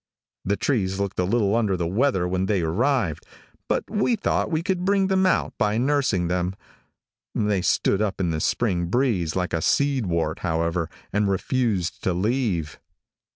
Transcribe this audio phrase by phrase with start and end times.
[0.43, 3.23] The trees looked a little under the weather when they arrived,
[3.67, 6.55] but we thought we could bring them out by nursing them.
[7.35, 12.13] They stood up in the spring breeze like a seed wart, however, and refused to
[12.13, 12.79] leave.